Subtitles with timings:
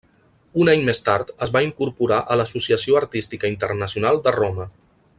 [0.61, 4.69] Un any més tard es va incorporar a l'Associació Artística Internacional de Roma.